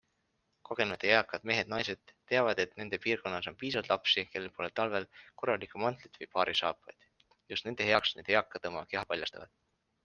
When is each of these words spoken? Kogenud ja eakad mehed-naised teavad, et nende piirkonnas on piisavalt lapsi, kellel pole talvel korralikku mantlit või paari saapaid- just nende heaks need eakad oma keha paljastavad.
Kogenud 0.67 1.03
ja 1.07 1.17
eakad 1.17 1.43
mehed-naised 1.49 2.13
teavad, 2.31 2.61
et 2.65 2.73
nende 2.81 2.99
piirkonnas 3.03 3.51
on 3.53 3.59
piisavalt 3.65 3.91
lapsi, 3.93 4.25
kellel 4.33 4.51
pole 4.57 4.73
talvel 4.81 5.07
korralikku 5.43 5.85
mantlit 5.87 6.19
või 6.23 6.33
paari 6.35 6.59
saapaid- 6.65 7.09
just 7.55 7.71
nende 7.71 7.91
heaks 7.93 8.17
need 8.19 8.35
eakad 8.37 8.69
oma 8.75 8.85
keha 8.95 9.09
paljastavad. 9.15 9.57